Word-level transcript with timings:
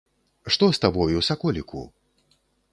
Што 0.55 0.69
з 0.77 0.81
табою, 0.85 1.19
саколіку?! 1.29 1.81